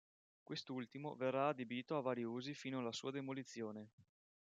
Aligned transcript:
Quest'ultimo 0.41 1.13
verrà 1.13 1.49
adibito 1.49 1.95
a 1.95 2.01
vari 2.01 2.23
usi 2.23 2.55
fino 2.55 2.79
alla 2.79 2.91
sua 2.91 3.11
demolizione. 3.11 3.91